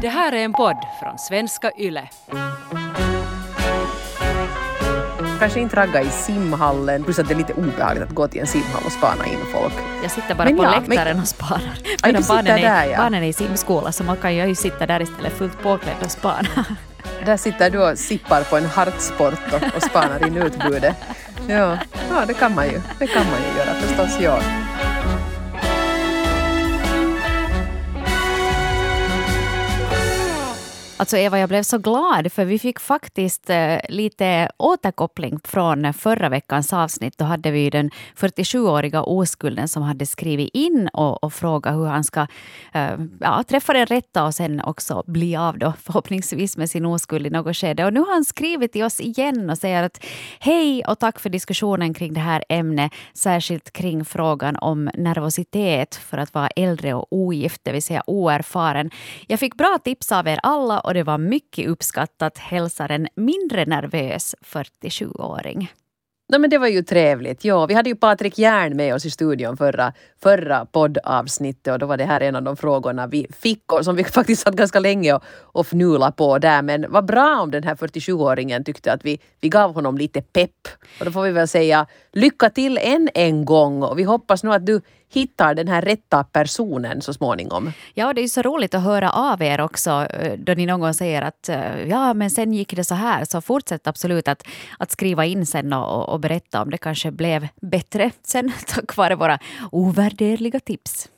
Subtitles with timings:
[0.00, 2.08] Det här är en podd från svenska YLE.
[5.40, 8.46] Kanske inte ragga i simhallen, plus att det är lite obehagligt att gå till en
[8.46, 9.72] simhall och spana in folk.
[10.02, 11.78] Jag sitter bara Men på ja, läktaren men- och spanar.
[12.02, 12.96] Aj, du barnen, är, där, ja.
[12.98, 16.48] barnen är i simskola så man kan ju sitta där istället fullt påklädd och spana.
[17.24, 20.96] Där sitter du och sippar på en hartsport och, och spanar in utbudet.
[21.48, 21.78] Ja,
[22.10, 22.80] ja, det kan man ju.
[22.98, 24.20] Det kan man ju göra förstås.
[24.20, 24.38] Ja.
[30.98, 36.28] Alltså Eva, jag blev så glad för vi fick faktiskt eh, lite återkoppling från förra
[36.28, 37.18] veckans avsnitt.
[37.18, 42.04] Då hade vi den 47-åriga oskulden som hade skrivit in och, och frågat hur han
[42.04, 42.26] ska
[42.72, 47.26] eh, ja, träffa den rätta och sen också bli av då förhoppningsvis med sin oskuld
[47.26, 47.84] i något skede.
[47.84, 50.04] Och nu har han skrivit till oss igen och säger att
[50.40, 56.18] hej och tack för diskussionen kring det här ämnet, särskilt kring frågan om nervositet för
[56.18, 58.90] att vara äldre och ogift, det vill säga oerfaren.
[59.26, 63.64] Jag fick bra tips av er alla och det var mycket uppskattat, hälsar en mindre
[63.64, 65.72] nervös 47-åring.
[66.28, 67.44] No, men det var ju trevligt.
[67.44, 71.86] Ja, vi hade ju Patrik Järn med oss i studion förra, förra poddavsnittet och då
[71.86, 74.80] var det här en av de frågorna vi fick och som vi faktiskt satt ganska
[74.80, 76.62] länge och, och fnula på där.
[76.62, 80.68] Men vad bra om den här 47-åringen tyckte att vi, vi gav honom lite pepp.
[80.98, 84.52] Och då får vi väl säga lycka till än en gång och vi hoppas nu
[84.52, 87.72] att du hittar den här rätta personen så småningom.
[87.94, 90.80] Ja, det är ju så roligt att höra av er också eh, då ni någon
[90.80, 93.24] gång säger att eh, ja, men sen gick det så här.
[93.24, 94.46] Så fortsätt absolut att,
[94.78, 99.14] att skriva in sen och, och berätta om det kanske blev bättre sen tack vare
[99.14, 99.38] våra
[99.72, 101.08] ovärderliga tips.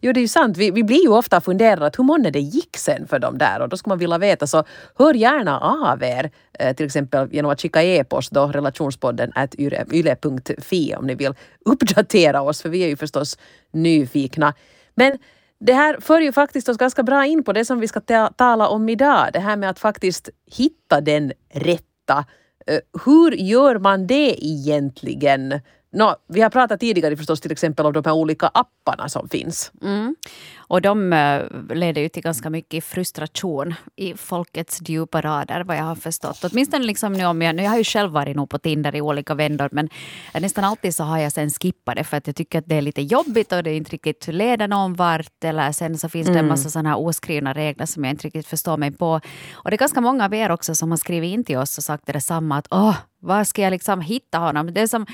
[0.00, 0.56] Jo, det är ju sant.
[0.56, 3.60] Vi, vi blir ju ofta funderade att hur månne det gick sen för dem där
[3.60, 4.64] och då skulle man vilja veta så
[4.98, 10.94] hör gärna av er eh, till exempel genom att skicka e-post då relationspodden at yle.fi
[10.96, 13.38] om ni vill uppdatera oss för vi är ju förstås
[13.72, 14.54] nyfikna.
[14.94, 15.18] Men
[15.60, 18.32] det här för ju faktiskt oss ganska bra in på det som vi ska ta-
[18.36, 19.28] tala om idag.
[19.32, 22.24] Det här med att faktiskt hitta den rätta.
[22.66, 25.60] Eh, hur gör man det egentligen?
[25.94, 29.72] Nå, vi har pratat tidigare förstås till exempel om de här olika apparna som finns.
[29.82, 30.16] Mm.
[30.56, 31.42] Och de eh,
[31.74, 36.44] leder ju till ganska mycket frustration i folkets djupa rader vad jag har förstått.
[36.44, 39.00] Åtminstone liksom nu om jag, nu jag har ju själv varit nog på Tinder i
[39.00, 39.88] olika vändor men
[40.34, 42.82] nästan alltid så har jag sen skippat det för att jag tycker att det är
[42.82, 45.44] lite jobbigt och det inte riktigt leder någon vart.
[45.44, 48.46] Eller sen så finns det en massa sådana här oskrivna regler som jag inte riktigt
[48.46, 49.20] förstår mig på.
[49.52, 51.84] Och det är ganska många av er också som har skrivit in till oss och
[51.84, 54.74] sagt det samma att åh, var ska jag liksom hitta honom?
[54.74, 55.06] Det är som,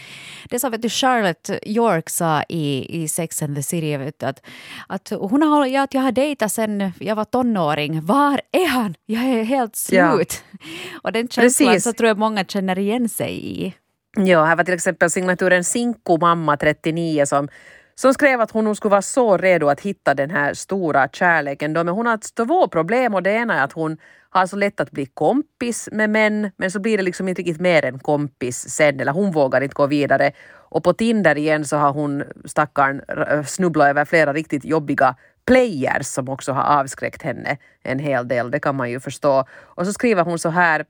[0.49, 4.19] det är som vet du, Charlotte York sa i, i Sex and the City, vet
[4.19, 4.43] du, att,
[4.89, 8.05] att hon har, ja, att jag har dejtat sen jag var tonåring.
[8.07, 8.95] Var är han?
[9.07, 10.13] Jag är helt Ja.
[10.17, 10.45] slut.
[11.03, 11.85] Och den känslan Precis.
[11.85, 13.75] så tror jag många känner igen sig i.
[14.17, 17.49] Ja, här var till exempel signaturen Sinko mamma 39 som,
[17.95, 21.73] som skrev att hon nog skulle vara så redo att hitta den här stora kärleken.
[21.73, 23.97] Då, men hon har två problem och det ena är att hon
[24.31, 27.61] har så lätt att bli kompis med män men så blir det liksom inte riktigt
[27.61, 30.33] mer än kompis sen eller hon vågar inte gå vidare.
[30.71, 36.06] Och på Tinder igen så har hon stackarn äh, snubblat över flera riktigt jobbiga players
[36.06, 39.44] som också har avskräckt henne en hel del, det kan man ju förstå.
[39.61, 40.84] Och så skriver hon så här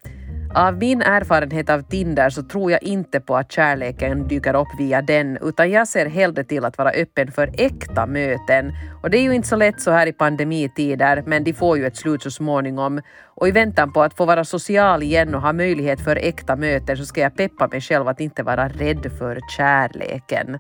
[0.59, 5.03] av min erfarenhet av Tinder så tror jag inte på att kärleken dyker upp via
[5.03, 8.73] den utan jag ser hellre till att vara öppen för äkta möten.
[9.03, 11.87] Och det är ju inte så lätt så här i pandemitider men de får ju
[11.87, 13.01] ett slut så småningom.
[13.25, 16.97] Och i väntan på att få vara social igen och ha möjlighet för äkta möten
[16.97, 20.59] så ska jag peppa mig själv att inte vara rädd för kärleken.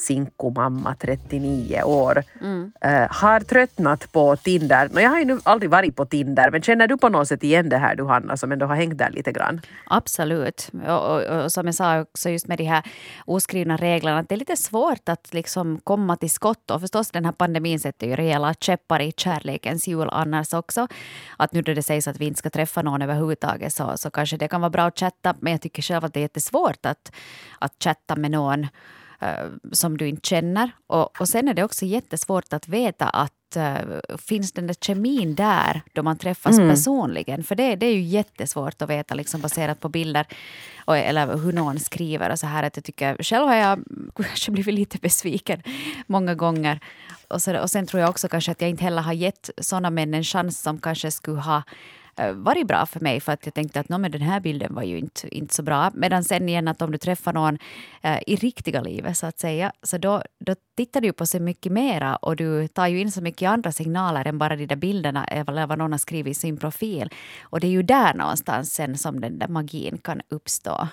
[0.00, 2.22] Sinko mamma 39 år.
[2.80, 4.88] Eh, har tröttnat på Tinder.
[4.92, 7.44] Nå, jag har ju nu aldrig varit på Tinder men känner du på något sätt
[7.44, 9.60] igen det här du Hanna som ändå har hängt där lite grann?
[9.86, 10.70] Absolut.
[10.86, 12.82] Och, och, och som jag sa också just med de här
[13.26, 16.70] oskrivna reglerna, att det är lite svårt att liksom komma till skott.
[16.70, 20.88] Och förstås den här pandemin sätter ju rejäla käppar i kärlekens hjul annars också.
[21.36, 24.36] Att nu då det sägs att vi inte ska träffa någon överhuvudtaget så, så kanske
[24.36, 25.34] det kan vara bra att chatta.
[25.40, 27.12] Men jag tycker själv att det är jättesvårt att,
[27.58, 28.66] att chatta med någon
[29.72, 30.70] som du inte känner.
[30.86, 35.34] Och, och sen är det också jättesvårt att veta att eh, finns den där kemin
[35.34, 37.44] där då man träffas personligen?
[37.44, 40.26] För det, det är ju jättesvårt att veta liksom baserat på bilder
[40.84, 42.62] och, eller hur någon skriver och så här.
[42.62, 43.78] Att jag tycker, själv har jag
[44.16, 45.62] kanske blivit lite besviken
[46.06, 46.80] många gånger.
[47.28, 49.90] Och, så, och sen tror jag också kanske att jag inte heller har gett sådana
[49.90, 51.62] män en chans som kanske skulle ha eh,
[52.20, 54.82] Eh, varit bra för mig för att jag tänkte att men den här bilden var
[54.82, 55.90] ju inte, inte så bra.
[55.94, 57.58] Medan sen igen att om du träffar någon
[58.02, 61.72] eh, i riktiga livet så att säga, så då, då tittar du på så mycket
[61.72, 65.24] mera och du tar ju in så mycket andra signaler än bara de där bilderna
[65.24, 67.10] eller vad någon har skrivit i sin profil.
[67.42, 70.88] Och det är ju där någonstans sen som den där magin kan uppstå.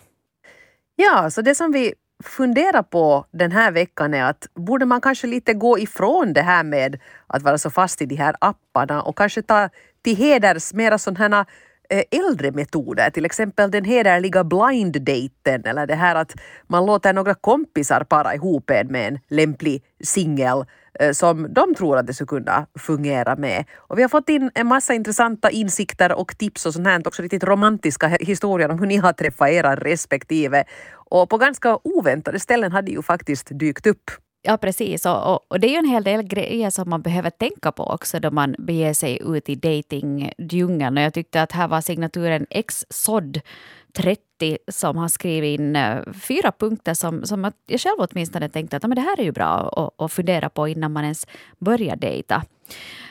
[0.95, 1.93] Ja, så det som vi
[2.23, 6.63] funderar på den här veckan är att borde man kanske lite gå ifrån det här
[6.63, 9.69] med att vara så fast i de här apparna och kanske ta
[10.07, 11.45] till heders mera sådana här
[11.89, 16.35] eh, äldre metoder, till exempel den hederliga blind daten eller det här att
[16.67, 20.65] man låter några kompisar para ihop en med en lämplig singel
[20.99, 23.65] eh, som de tror att det skulle kunna fungera med.
[23.77, 27.21] Och vi har fått in en massa intressanta insikter och tips och sånt här, också
[27.21, 30.63] riktigt romantiska historier om hur ni har träffat era respektive.
[31.09, 34.11] Och på ganska oväntade ställen hade ju faktiskt dykt upp.
[34.47, 35.05] Ja, precis.
[35.05, 37.83] Och, och, och, det är ju en hel del grejer som man behöver tänka på
[37.83, 40.97] också då man beger sig ut i dejtingdjungeln.
[40.97, 46.93] Och jag tyckte att här var signaturen XSOD30 som har skrivit in eh, fyra punkter
[46.93, 50.11] som, som jag själv åtminstone tänkte att men det här är ju bra att, att
[50.11, 51.27] fundera på innan man ens
[51.59, 52.43] börjar dejta.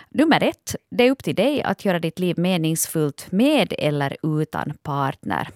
[0.09, 4.73] Nummer ett, det är upp till dig att göra ditt liv meningsfullt med eller utan
[4.83, 5.49] partner.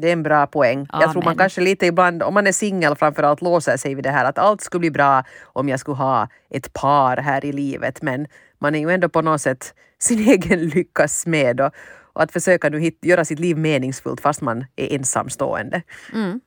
[0.00, 0.86] Det är en bra poäng.
[0.88, 1.00] Amen.
[1.00, 4.10] Jag tror man kanske lite ibland, om man är singel framförallt, låser sig vid det
[4.10, 8.02] här att allt skulle bli bra om jag skulle ha ett par här i livet.
[8.02, 8.26] Men
[8.58, 11.60] man är ju ändå på något sätt sin egen lyckas smed.
[11.60, 11.72] Och,
[12.14, 15.82] och att försöka nu hit, göra sitt liv meningsfullt fast man är ensamstående.
[16.14, 16.40] Mm.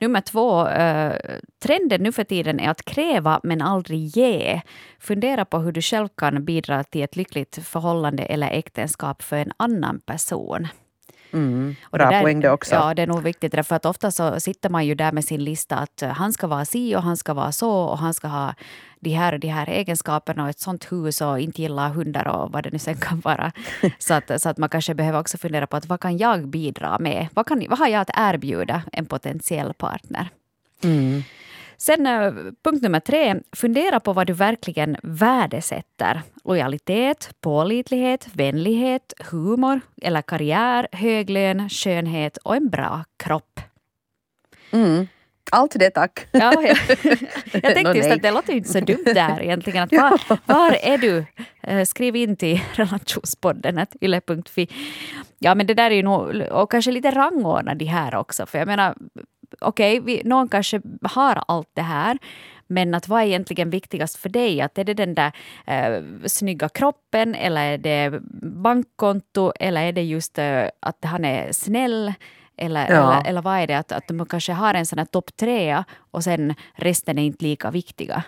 [0.00, 1.12] Nummer två, eh,
[1.62, 4.60] trenden nu för tiden är att kräva men aldrig ge.
[5.00, 9.52] Fundera på hur du själv kan bidra till ett lyckligt förhållande eller äktenskap för en
[9.56, 10.68] annan person.
[11.34, 12.74] Mm, bra där, poäng det också.
[12.74, 13.52] Ja, det är nog viktigt.
[13.52, 16.46] Därför att ofta så sitter man ju där med sin lista att eh, han ska
[16.46, 18.54] vara si och han ska vara så och han ska ha
[19.00, 22.52] de här och de här egenskaperna och ett sånt hus och inte gilla hundar och
[22.52, 23.52] vad det nu sen kan vara.
[23.98, 26.98] så, att, så att man kanske behöver också fundera på att vad kan jag bidra
[26.98, 27.28] med?
[27.34, 30.28] Vad, kan, vad har jag att erbjuda en potentiell partner?
[30.84, 31.22] Mm.
[31.76, 32.32] Sen eh,
[32.64, 36.22] punkt nummer tre, fundera på vad du verkligen värdesätter.
[36.44, 43.60] Lojalitet, pålitlighet, vänlighet, humor eller karriär, hög lön, skönhet och en bra kropp.
[44.70, 45.06] Mm.
[45.52, 46.26] Allt det tack.
[46.32, 46.74] Ja, ja.
[47.52, 49.82] Jag tänkte just att det låter inte så dumt där egentligen.
[49.82, 51.24] Att var, var är du?
[51.62, 54.68] Eh, skriv in till relationspodden yle.fi.
[55.38, 58.46] Ja men det där är ju nog, och kanske lite rangordna de här också.
[58.46, 58.94] För jag menar,
[59.60, 62.18] okej, okay, någon kanske har allt det här.
[62.66, 64.60] Men att vad är egentligen viktigast för dig?
[64.60, 65.32] Att är det den där
[65.66, 71.52] eh, snygga kroppen eller är det bankkonto eller är det just eh, att han är
[71.52, 72.12] snäll?
[72.56, 73.12] Eller, ja.
[73.12, 73.78] eller, eller vad är det?
[73.78, 77.44] Att, att de kanske har en sån här topp trea och sen resten är inte
[77.44, 78.24] lika viktiga.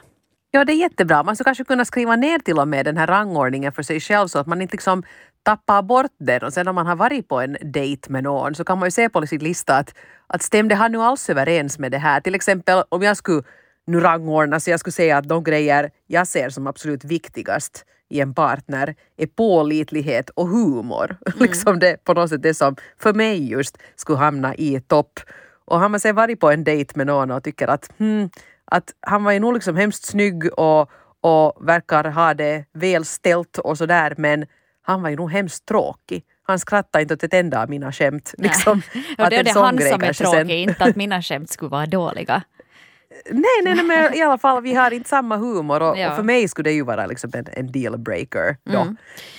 [0.50, 1.23] Ja, det är jättebra.
[1.23, 4.28] Man skulle kanske kunna skriva ner till och med den här rangordningen för sig själv
[4.28, 5.02] så att man inte liksom
[5.46, 8.64] tappar bort den och sen om man har varit på en dejt med någon så
[8.64, 9.94] kan man ju se på sin lista att,
[10.26, 12.20] att stämde han nu alls överens med det här?
[12.20, 13.43] Till exempel om jag skulle
[13.87, 18.20] nu rangordna så jag skulle säga att de grejer jag ser som absolut viktigast i
[18.20, 21.16] en partner är pålitlighet och humor.
[21.26, 21.38] Mm.
[21.38, 25.20] liksom det på något sätt det som för mig just skulle hamna i topp.
[25.64, 28.31] Och har man sen varit på en dejt med någon och tycker att, hmm,
[28.64, 30.90] att han var ju nog liksom hemskt snygg och,
[31.20, 34.46] och verkar ha det väl ställt och sådär men
[34.87, 36.25] han var ju nog hemskt tråkig.
[36.43, 38.35] Han skrattade inte åt ett enda av mina skämt.
[38.38, 38.83] Liksom,
[39.19, 40.50] och det är det han som är tråkig, sen...
[40.50, 42.43] inte att mina skämt skulle vara dåliga.
[43.31, 46.11] Nej, nej, nej, men i alla fall vi har inte samma humor och, ja.
[46.11, 48.56] och för mig skulle det ju vara liksom en, en dealbreaker.
[48.69, 48.97] Mm.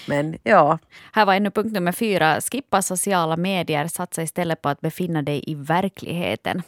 [0.07, 0.79] Men ja.
[1.11, 2.41] Här var ännu punkt nummer fyra.
[2.41, 6.61] Skippa sociala medier, satsa istället på att befinna dig i verkligheten.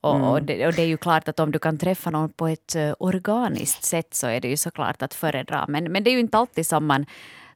[0.00, 0.28] Och, mm.
[0.28, 2.76] och, det, och, det, är ju klart att om du kan träffa någon på ett
[2.76, 5.64] uh, organiskt sätt så är det ju såklart att föredra.
[5.68, 7.06] Men, men det är ju inte alltid som man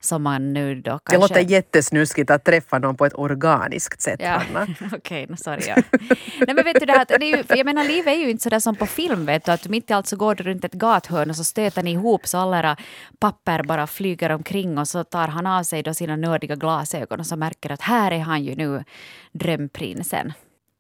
[0.05, 1.15] som man nu då kanske...
[1.15, 4.29] Det låter jättesnuskigt att träffa någon på ett organiskt sätt, ja.
[4.39, 4.63] Hanna.
[4.93, 5.63] Okej, okay, sorry.
[5.69, 5.77] Ja.
[6.47, 8.43] Nej, men vet du, det här, det är ju, jag menar, livet är ju inte
[8.43, 10.73] sådär som på film, vet du, att mitt i allt så går du runt ett
[10.73, 12.77] gathörn och så stöter ni ihop så alla era
[13.19, 17.27] papper bara flyger omkring och så tar han av sig då sina nördiga glasögon och
[17.27, 18.85] så märker att här är han ju nu
[19.33, 20.33] drömprinsen.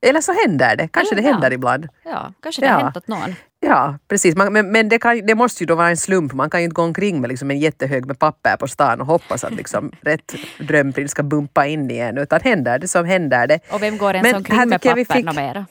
[0.04, 0.88] Eller så händer det.
[0.88, 1.54] Kanske Eller, det händer ja.
[1.54, 1.88] ibland.
[2.04, 2.72] Ja, kanske det ja.
[2.72, 3.34] har hänt åt någon.
[3.60, 4.36] Ja, precis.
[4.36, 6.32] Man, men men det, kan, det, måste ju då vara en slump.
[6.32, 9.06] Man kan ju inte gå omkring med liksom en jättehög med papper på stan och
[9.06, 12.18] hoppas att liksom rätt drömprins ska bumpa in i en.
[12.18, 13.60] Utan händer det så händer det.
[13.70, 15.34] Och vem går ens omkring med papper fick...
[15.34, 15.66] mera?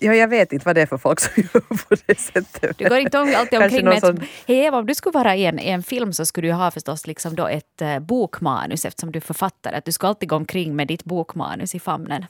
[0.00, 2.78] Ja, jag vet inte vad det är för folk som gör på det sättet.
[2.78, 4.00] Du går inte alltid omkring med ett...
[4.00, 4.20] Sån...
[4.46, 6.70] Hej Eva, om du skulle vara i en, i en film så skulle du ha
[6.70, 9.76] förstås liksom då ett uh, bokmanus eftersom du är författare.
[9.76, 12.26] Att du ska alltid gå omkring med ditt bokmanus i famnen.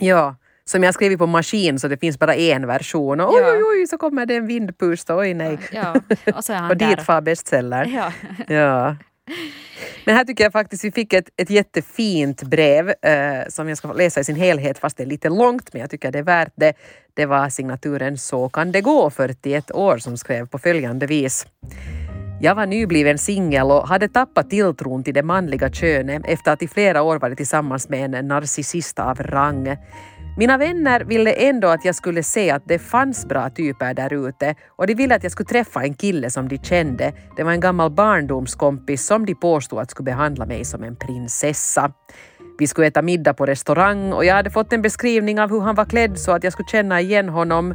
[0.00, 0.36] Ja,
[0.68, 3.20] som jag skrivit på maskin så det finns bara en version.
[3.20, 5.10] Och oj, oj, oj, så kommer det en vindpust.
[5.10, 5.58] Oj, nej.
[5.72, 5.94] Ja,
[6.34, 7.84] och så är han och dit far bestseller.
[7.84, 8.12] Ja.
[8.54, 8.96] ja.
[10.04, 13.92] Men här tycker jag faktiskt vi fick ett, ett jättefint brev eh, som jag ska
[13.92, 16.52] läsa i sin helhet fast det är lite långt men jag tycker det är värt
[16.56, 16.72] det.
[17.14, 21.46] Det var signaturen Så kan det gå 41 år som skrev på följande vis.
[22.40, 26.68] Jag var nybliven singel och hade tappat tilltron till det manliga könet efter att i
[26.68, 29.76] flera år varit tillsammans med en narcissist av rang.
[30.38, 34.54] Mina vänner ville ändå att jag skulle se att det fanns bra typer där ute
[34.68, 37.12] och de ville att jag skulle träffa en kille som de kände.
[37.36, 41.92] Det var en gammal barndomskompis som de påstod att skulle behandla mig som en prinsessa.
[42.58, 45.74] Vi skulle äta middag på restaurang och jag hade fått en beskrivning av hur han
[45.74, 47.74] var klädd så att jag skulle känna igen honom.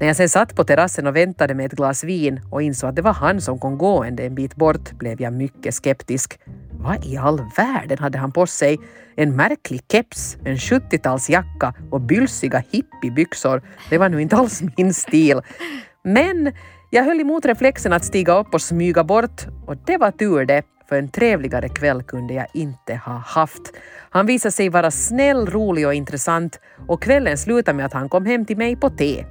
[0.00, 2.96] När jag sen satt på terrassen och väntade med ett glas vin och insåg att
[2.96, 6.38] det var han som kom gående en bit bort blev jag mycket skeptisk.
[6.86, 8.78] Vad i all världen hade han på sig?
[9.16, 13.62] En märklig keps, en 70-talsjacka och bylsiga hippiebyxor.
[13.90, 15.40] Det var nu inte alls min stil.
[16.04, 16.52] Men
[16.90, 20.62] jag höll emot reflexen att stiga upp och smyga bort och det var tur det,
[20.88, 23.72] för en trevligare kväll kunde jag inte ha haft.
[24.10, 28.26] Han visade sig vara snäll, rolig och intressant och kvällen slutade med att han kom
[28.26, 29.24] hem till mig på te.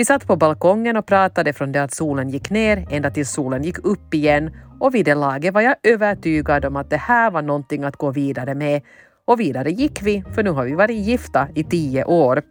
[0.00, 3.62] Vi satt på balkongen och pratade från det att solen gick ner ända tills solen
[3.62, 7.42] gick upp igen och vid det laget var jag övertygad om att det här var
[7.42, 8.82] någonting att gå vidare med.
[9.24, 12.42] Och vidare gick vi, för nu har vi varit gifta i tio år.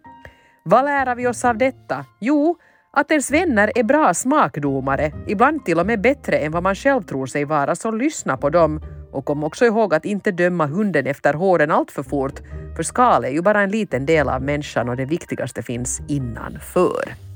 [0.65, 2.05] Vad lär vi oss av detta?
[2.19, 2.57] Jo,
[2.91, 7.03] att ens vänner är bra smakdomare, ibland till och med bättre än vad man själv
[7.03, 8.81] tror sig vara, så lyssna på dem.
[9.11, 12.39] Och kom också ihåg att inte döma hunden efter håren allt för fort,
[12.75, 17.28] för skal är ju bara en liten del av människan och det viktigaste finns innanför.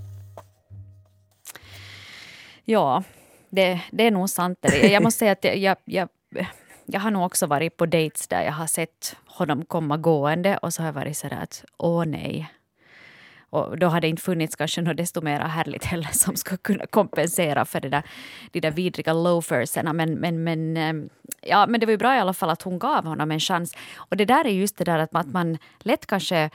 [2.65, 3.03] Ja,
[3.49, 4.59] det, det är nog sant.
[4.83, 6.09] Jag måste säga att jag, jag,
[6.85, 10.73] jag, har nog också varit på dates där jag har sett honom komma gående och
[10.73, 12.51] så har jag varit sådär att åh nej.
[13.49, 16.85] Och då har det inte funnits kanske något desto mer härligt heller som skulle kunna
[16.85, 18.03] kompensera för det där,
[18.51, 19.93] de där vidriga loaferserna.
[19.93, 21.09] Men, men, men, ehm,
[21.41, 23.75] ja, men det var ju bra i alla fall att hon gav honom en chans.
[23.95, 26.49] Och det där är just det där att man, att man lätt kanske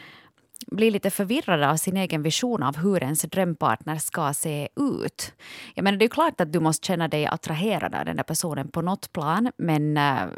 [0.67, 5.33] blir lite förvirrade av sin egen vision av hur ens drömpartner ska se ut.
[5.75, 8.69] Jag menar, det är klart att du måste känna dig attraherad av den där personen
[8.69, 10.29] på något plan men uh,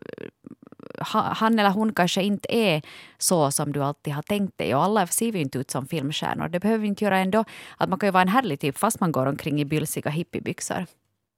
[1.05, 2.83] han eller hon kanske inte är
[3.19, 4.75] så som du alltid har tänkt dig.
[4.75, 6.49] Och alla ser ju inte ut som filmstjärnor.
[6.49, 7.45] Det behöver vi inte göra ändå.
[7.77, 10.87] Att man kan ju vara en härlig typ fast man går omkring i bylsiga hippiebyxor.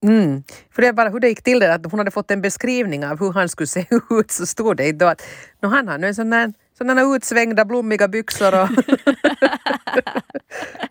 [0.05, 0.43] Mm.
[0.71, 3.07] För det är bara hur det gick till det, att hon hade fått en beskrivning
[3.07, 5.23] av hur han skulle se ut så stod det då att
[5.61, 8.69] han har nu en sån där sådana utsvängda blommiga byxor och,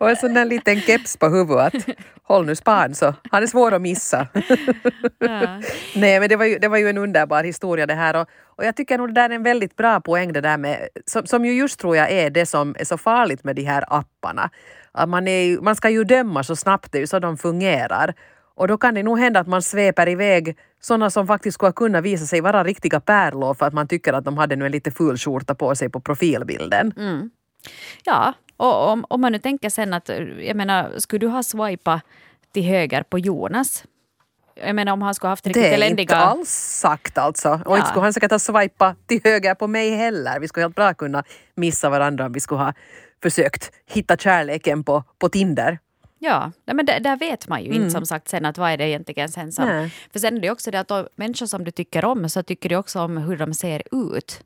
[0.00, 1.74] och en sån där liten keps på huvudet.
[2.22, 4.26] Håll nu span så han är svår att missa.
[5.18, 5.60] ja.
[5.94, 8.64] Nej men det var, ju, det var ju en underbar historia det här och, och
[8.64, 11.44] jag tycker nog det där är en väldigt bra poäng det där med som, som
[11.44, 14.50] ju just tror jag är det som är så farligt med de här apparna.
[14.92, 18.14] Att man, är, man ska ju döma så snabbt, det är ju så de fungerar.
[18.54, 22.00] Och då kan det nog hända att man sveper iväg sådana som faktiskt skulle kunna
[22.00, 24.90] visa sig vara riktiga pärlor för att man tycker att de hade nu en lite
[24.90, 26.92] ful skjorta på sig på profilbilden.
[26.96, 27.30] Mm.
[28.04, 32.02] Ja, och om, om man nu tänker sen att, jag menar, skulle du ha swipat
[32.52, 33.84] till höger på Jonas
[34.54, 36.06] jag menar om han skulle haft riktigt eländiga...
[36.06, 37.60] Det är inte alls sagt alltså.
[37.64, 37.76] Och ja.
[37.76, 40.40] inte skulle han säkert ha swipat till höger på mig heller.
[40.40, 42.74] Vi skulle helt bra kunna missa varandra om vi skulle ha
[43.22, 45.78] försökt hitta kärleken på, på Tinder.
[46.24, 47.82] Ja, men där, där, vet man ju mm.
[47.82, 49.64] inte som sagt sen att vad är det egentligen sen som...
[49.64, 49.94] Nej.
[50.12, 52.76] För sen är det också det att människor som du tycker om så tycker du
[52.76, 54.44] också om hur de ser ut.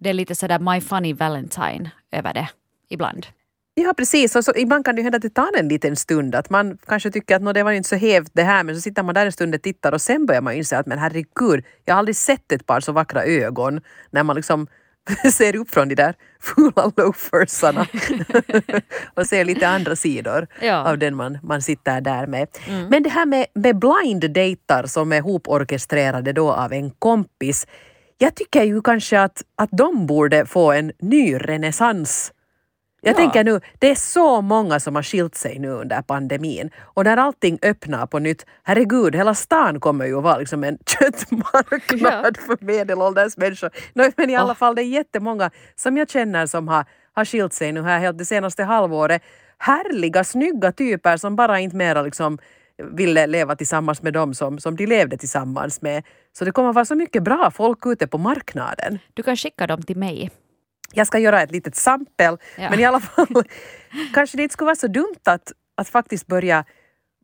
[0.00, 2.48] Det är lite sådär My Funny Valentine över det
[2.88, 3.26] ibland.
[3.74, 6.50] Ja precis, och så, ibland kan det hända att det tar en liten stund att
[6.50, 9.14] man kanske tycker att det var inte så hävt det här men så sitter man
[9.14, 11.98] där en stund och tittar och sen börjar man inse att men herregud, jag har
[11.98, 13.80] aldrig sett ett par så vackra ögon
[14.10, 14.66] när man liksom
[15.32, 17.86] ser upp från de där fula loafersarna
[19.14, 20.90] och ser lite andra sidor ja.
[20.90, 22.48] av den man, man sitter där med.
[22.68, 22.86] Mm.
[22.86, 27.66] Men det här med, med blind datar som är hoporkestrerade då av en kompis.
[28.18, 32.32] Jag tycker ju kanske att, att de borde få en ny renässans
[33.04, 33.16] jag ja.
[33.16, 37.16] tänker nu, det är så många som har skilt sig nu under pandemin och när
[37.16, 42.42] allting öppnar på nytt, herregud, hela stan kommer ju att vara liksom en köttmarknad ja.
[42.46, 43.70] för medelålders människor.
[43.94, 44.56] No, men i alla oh.
[44.56, 48.18] fall, det är jättemånga som jag känner som har, har skilt sig nu här helt
[48.18, 49.22] det senaste halvåret.
[49.58, 52.38] Härliga, snygga typer som bara inte mera liksom
[52.92, 56.04] ville leva tillsammans med dem som, som de levde tillsammans med.
[56.32, 58.98] Så det kommer vara så mycket bra folk ute på marknaden.
[59.14, 60.30] Du kan skicka dem till mig.
[60.92, 62.70] Jag ska göra ett litet sampel, ja.
[62.70, 63.26] men i alla fall
[64.14, 66.64] kanske det inte skulle vara så dumt att, att faktiskt börja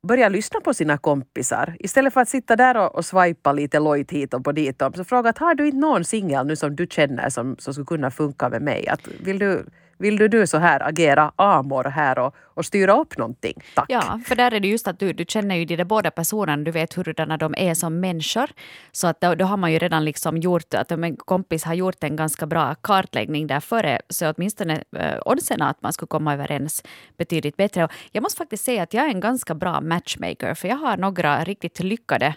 [0.03, 1.77] börja lyssna på sina kompisar.
[1.79, 4.83] Istället för att sitta där och, och swipa lite lojt hit och på dit.
[4.97, 7.87] Så fråga att har du inte någon singel nu som du känner som, som skulle
[7.87, 8.89] kunna funka med mig?
[8.89, 9.65] Att vill du
[9.99, 13.63] vill du, du så här agera amor här och, och styra upp någonting?
[13.75, 13.87] Tack.
[13.89, 16.65] Ja, för där är det just att du, du känner ju de där båda personerna,
[16.65, 18.51] du vet hurdana de är som människor.
[18.93, 21.75] Så att då, då har man ju redan liksom gjort, att om en kompis har
[21.75, 26.35] gjort en ganska bra kartläggning där före, så åtminstone eh, oddsen att man skulle komma
[26.35, 26.83] överens
[27.17, 27.85] betydligt bättre.
[27.85, 30.97] Och jag måste faktiskt säga att jag är en ganska bra matchmaker, för jag har
[30.97, 32.35] några riktigt lyckade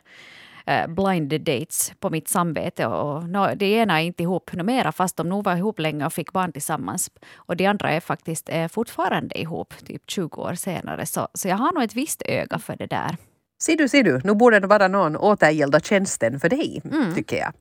[0.65, 2.85] Eh, blind dates på mitt samvete.
[2.87, 6.13] Och, no, det ena är inte ihop numera, fast de nog var ihop länge och
[6.13, 7.11] fick barn tillsammans.
[7.35, 11.05] Och det andra är faktiskt fortfarande ihop, typ 20 år senare.
[11.05, 13.17] Så, så jag har nog ett visst öga för det där.
[13.61, 17.15] Ser du, ser du, nu borde det vara någon återgälda tjänsten för dig, mm.
[17.15, 17.53] tycker jag.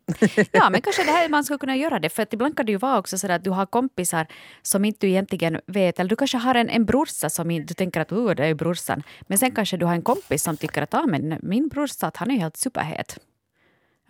[0.53, 2.73] ja, men kanske det här man skulle kunna göra det, för att ibland kan det
[2.73, 4.27] ju vara också så att du har kompisar
[4.63, 8.01] som inte du egentligen vet, eller du kanske har en, en brorsa som du tänker
[8.01, 10.95] att oh, det är brorsan, men sen kanske du har en kompis som tycker att
[10.95, 13.19] ah, men min brorsa, han är helt superhet.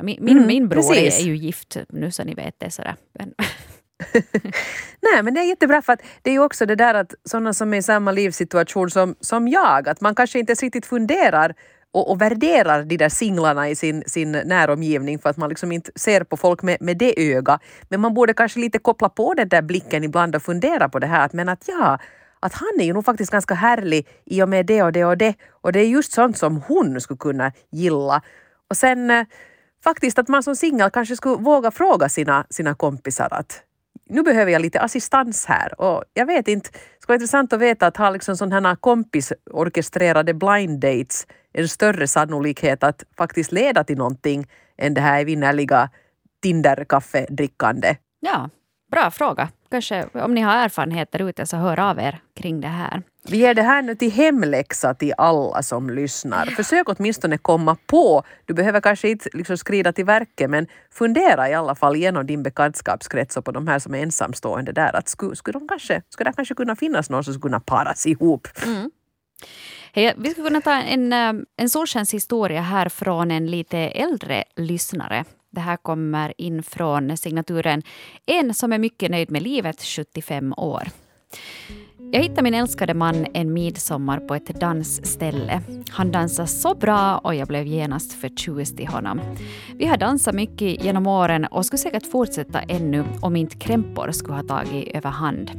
[0.03, 2.97] Min, min, mm, min bror är, är, ju gift nu så ni vet det sådär.
[5.01, 7.55] Nej men det är jättebra för att det är ju också det där att sådana
[7.55, 11.55] som är i samma livssituation som, som jag, att man kanske inte riktigt funderar
[11.93, 15.91] och, och värderar de där singlarna i sin, sin näromgivning för att man liksom inte
[15.97, 17.59] ser på folk med, med det öga.
[17.89, 21.07] Men man borde kanske lite koppla på den där blicken ibland och fundera på det
[21.07, 21.99] här att men att ja,
[22.41, 25.19] att han är ju nog faktiskt ganska härlig i och med det och det och
[25.19, 28.23] det och det är just sånt som hon skulle kunna gilla.
[28.71, 29.27] Och sen eh,
[29.85, 33.63] faktiskt att man som singel kanske skulle våga fråga sina, sina kompisar att
[34.11, 35.81] nu behöver jag lite assistans här.
[35.81, 38.77] Och jag vet inte, det skulle vara intressant att veta att ha liksom sådana här
[38.77, 44.47] kompisorkestrerade blind dates en större sannolikhet att faktiskt leda till någonting
[44.79, 45.91] än det här evinnerliga
[46.43, 47.97] Tinder-kaffedrickande.
[48.21, 48.51] Ja,
[48.91, 49.49] bra fråga.
[49.71, 53.03] Kanske om ni har erfarenheter ute så hör av er kring det här.
[53.29, 56.47] Vi ger det här nu till hemläxa till alla som lyssnar.
[56.47, 61.55] Försök åtminstone komma på, du behöver kanske inte liksom skrida till verket, men fundera i
[61.55, 64.97] alla fall genom din bekantskapskrets och på de här som är ensamstående där.
[64.97, 68.07] Att skulle, skulle, de kanske, skulle det kanske kunna finnas någon som skulle kunna paras
[68.07, 68.49] ihop?
[68.67, 68.91] Mm.
[69.93, 74.45] Hej, vi skulle kunna ta en, eh, en solskens solskenshistoria här från en lite äldre
[74.57, 75.25] lyssnare.
[75.51, 77.83] Det här kommer in från signaturen
[78.27, 80.89] En som är mycket nöjd med livet, 75 år.
[82.13, 85.63] Jag hittade min älskade man en midsommar på ett dansställe.
[85.91, 89.21] Han dansade så bra och jag blev genast förtjust i honom.
[89.77, 94.37] Vi har dansat mycket genom åren och skulle säkert fortsätta ännu om inte krämpor skulle
[94.37, 95.51] ha tagit överhand.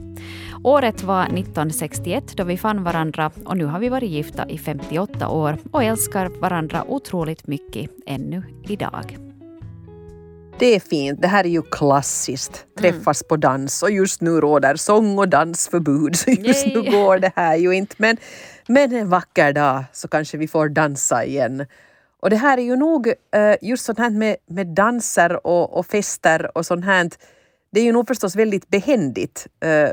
[0.63, 5.29] Året var 1961 då vi fann varandra och nu har vi varit gifta i 58
[5.29, 9.30] år och älskar varandra otroligt mycket ännu idag.
[10.61, 11.21] Det är fint.
[11.21, 12.65] Det här är ju klassiskt.
[12.79, 13.27] Träffas mm.
[13.27, 16.75] på dans och just nu råder sång och dansförbud så just Yay.
[16.75, 17.95] nu går det här ju inte.
[17.97, 18.17] Men,
[18.67, 21.65] men en vacker dag så kanske vi får dansa igen.
[22.19, 23.13] Och det här är ju nog uh,
[23.61, 27.09] just sånt här med, med danser och, och fester och sånt här.
[27.71, 29.47] Det är ju nog förstås väldigt behändigt.
[29.65, 29.89] Uh,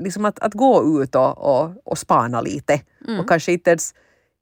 [0.00, 3.20] liksom att, att gå ut och, och, och spana lite mm.
[3.20, 3.94] och kanske inte ens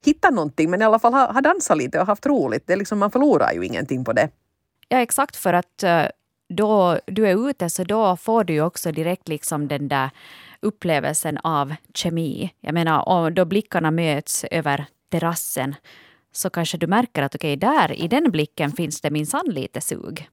[0.05, 2.63] hitta någonting men i alla fall ha, ha dansat lite och haft roligt.
[2.67, 4.29] Det är liksom, man förlorar ju ingenting på det.
[4.89, 6.05] Ja exakt för att eh,
[6.49, 10.09] då du är ute så då får du ju också direkt liksom den där
[10.59, 12.53] upplevelsen av kemi.
[12.61, 15.75] Jag menar, om då blickarna möts över terrassen
[16.31, 19.81] så kanske du märker att okej, okay, där i den blicken finns det minsann lite
[19.81, 20.29] sug.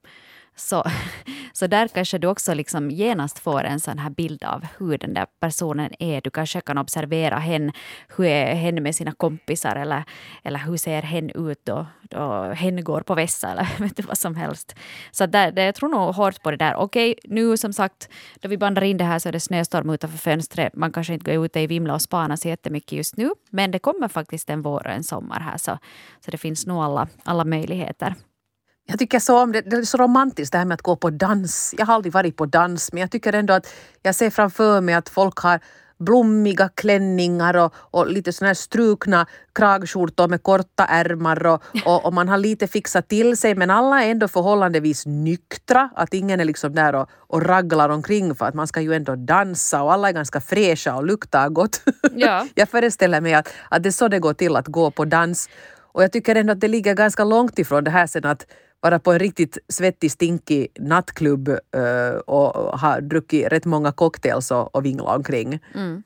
[0.55, 0.83] Så,
[1.53, 5.13] så där kanske du också liksom genast får en sån här bild av hur den
[5.13, 6.21] där personen är.
[6.21, 7.71] Du kanske kan observera hen,
[8.17, 10.03] hur är hen med sina kompisar eller,
[10.43, 14.17] eller hur ser hen ut då, då hen går på vässa eller vet du, vad
[14.17, 14.75] som helst.
[15.11, 16.75] Så där, det, jag tror nog hårt på det där.
[16.75, 18.09] Okej, nu som sagt,
[18.41, 20.75] då vi bandar in det här så är det snöstorm utanför fönstret.
[20.75, 23.29] Man kanske inte går ute i vimla och spanar så jättemycket just nu.
[23.49, 25.77] Men det kommer faktiskt en vår och en sommar här så,
[26.25, 28.15] så det finns nog alla, alla möjligheter.
[28.87, 29.61] Jag tycker så om det.
[29.61, 31.75] Det är så romantiskt det här med att gå på dans.
[31.77, 34.95] Jag har aldrig varit på dans men jag tycker ändå att jag ser framför mig
[34.95, 35.59] att folk har
[35.97, 42.13] blommiga klänningar och, och lite såna här strukna kragskjortor med korta ärmar och, och, och,
[42.13, 45.89] man har lite fixat till sig men alla är ändå förhållandevis nyktra.
[45.95, 49.15] Att ingen är liksom där och, och raglar omkring för att man ska ju ändå
[49.15, 51.81] dansa och alla är ganska fräscha och luktar gott.
[52.15, 52.47] Ja.
[52.55, 55.49] jag föreställer mig att, att det är så det går till att gå på dans.
[55.77, 58.45] Och jag tycker ändå att det ligger ganska långt ifrån det här sen att
[58.81, 64.75] vara på en riktigt svettig, stinkig nattklubb uh, och ha druckit rätt många cocktails och,
[64.75, 65.59] och vingla omkring.
[65.75, 66.03] Mm.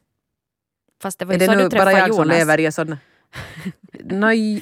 [1.01, 2.15] Fast det var ju är det så nu bara jag Jonas.
[2.15, 2.97] som lever i en sån...
[4.03, 4.61] Nej.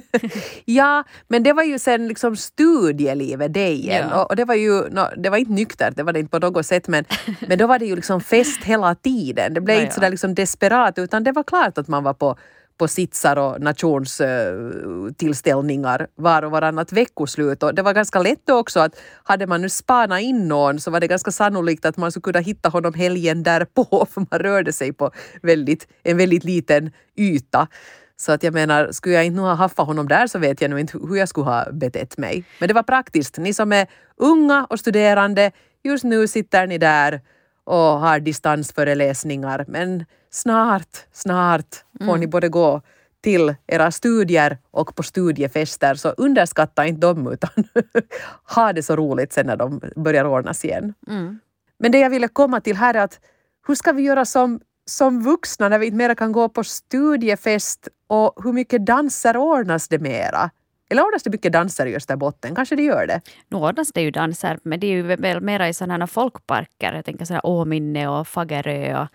[0.64, 4.08] ja, men det var ju sen liksom studielivet det igen.
[4.10, 4.22] Ja.
[4.22, 6.46] Och, och, det var ju, no, det var inte nyktert, det var det inte på
[6.46, 7.04] något sätt men,
[7.48, 9.54] men då var det ju liksom fest hela tiden.
[9.54, 12.38] Det blev Nej, inte sådär liksom desperat utan det var klart att man var på
[12.78, 17.62] på sitsar och nationstillställningar eh, var och varannat veckoslut.
[17.62, 21.00] Och det var ganska lätt också att hade man nu spanat in någon så var
[21.00, 24.92] det ganska sannolikt att man skulle kunna hitta honom helgen därpå för man rörde sig
[24.92, 25.10] på
[25.42, 27.68] väldigt, en väldigt liten yta.
[28.16, 30.80] Så att jag menar, skulle jag inte ha haffat honom där så vet jag nog
[30.80, 32.44] inte hur jag skulle ha betett mig.
[32.58, 33.38] Men det var praktiskt.
[33.38, 33.86] Ni som är
[34.16, 35.52] unga och studerande,
[35.84, 37.20] just nu sitter ni där
[37.66, 39.64] och har distansföreläsningar.
[39.68, 42.20] Men snart, snart får mm.
[42.20, 42.82] ni både gå
[43.20, 47.50] till era studier och på studiefester så underskatta inte dem utan
[48.54, 50.94] ha det så roligt sen när de börjar ordnas igen.
[51.08, 51.40] Mm.
[51.78, 53.20] Men det jag ville komma till här är att
[53.66, 57.88] hur ska vi göra som, som vuxna när vi inte mera kan gå på studiefest
[58.06, 60.50] och hur mycket danser ordnas det mera?
[60.88, 62.54] Eller ordnas det mycket danser i Österbotten?
[62.54, 63.20] Kanske det gör det?
[63.48, 66.92] Nu ordnas det ju danser, men det är ju väl mera i sådana folkparker.
[66.92, 69.08] Jag tänker sådär Åminne och Fagerö och,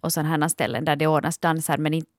[0.00, 2.10] och sådana ställen där det ordnas danser, men inte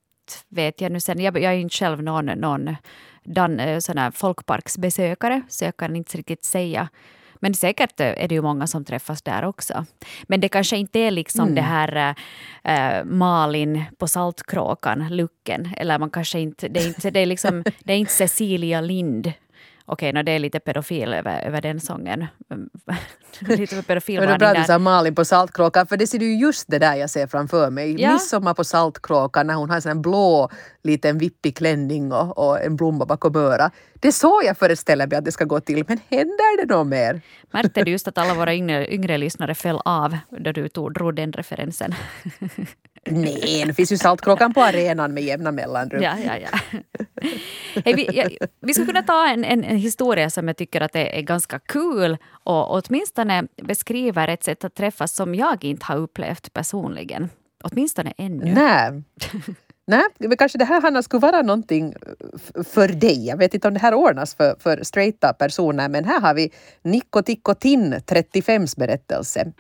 [0.49, 1.19] vet jag nu sen.
[1.19, 2.75] Jag, jag är inte själv någon, någon
[3.23, 6.89] dan, eh, sån folkparksbesökare, så jag kan inte riktigt säga
[7.43, 9.85] men säkert är det ju många som träffas där också.
[10.23, 11.55] Men det kanske inte är liksom mm.
[11.55, 12.15] det här
[12.63, 15.73] äh, Malin på Saltkråkan-looken.
[15.77, 19.33] Eller man kanske inte, det är inte, det är liksom, det är inte Cecilia Lind
[19.85, 22.25] Okej, no, det är lite pedofil över, över den sången.
[23.39, 26.19] lite pedofil Men det är bra att du sa Malin på Saltkråkan för det ser
[26.19, 28.01] du just det där jag ser framför mig.
[28.01, 28.13] Ja.
[28.13, 30.49] Midsommar på Saltkråkan när hon har en blå
[30.83, 33.73] liten vippig klänning och, och en blomma bakom örat.
[33.93, 35.83] Det är så jag föreställer mig att det ska gå till.
[35.87, 37.21] Men händer det något mer?
[37.51, 41.15] Märkte du just att alla våra yngre, yngre lyssnare föll av då du tog, drog
[41.15, 41.95] den referensen?
[43.05, 46.01] Nej, det finns ju Saltkråkan på arenan med jämna mellanrum.
[46.01, 46.79] Ja, ja, ja.
[47.85, 50.95] Hey, vi, ja, vi skulle kunna ta en, en, en, historia som jag tycker att
[50.95, 55.97] är, är ganska kul och åtminstone beskriver ett sätt att träffas som jag inte har
[55.97, 57.29] upplevt personligen.
[57.63, 58.53] Åtminstone ännu.
[58.53, 59.03] Nej.
[59.87, 61.93] Nej, men kanske det här Hanna skulle vara någonting
[62.55, 63.27] eh, för dig.
[63.27, 66.51] Jag vet inte om det här ordnas för, för straighta personer men här har vi
[66.81, 69.51] Nikko Tikko Tinn 35s berättelse.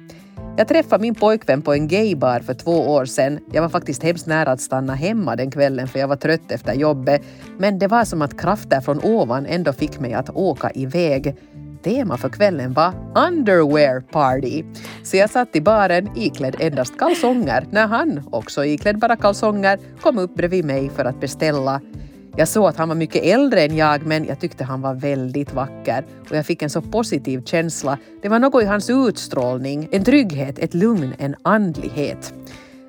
[0.57, 3.39] Jag träffade min pojkvän på en gaybar för två år sedan.
[3.51, 6.73] Jag var faktiskt hemskt nära att stanna hemma den kvällen för jag var trött efter
[6.73, 7.21] jobbet.
[7.57, 11.35] Men det var som att krafter från ovan ändå fick mig att åka iväg.
[11.83, 14.63] Tema för kvällen var underwear party.
[15.03, 20.17] Så jag satt i baren iklädd endast kalsonger när han, också iklädd bara kalsonger, kom
[20.17, 21.81] upp bredvid mig för att beställa.
[22.35, 25.53] Jag såg att han var mycket äldre än jag men jag tyckte han var väldigt
[25.53, 27.97] vacker och jag fick en så positiv känsla.
[28.21, 32.33] Det var något i hans utstrålning, en trygghet, ett lugn, en andlighet.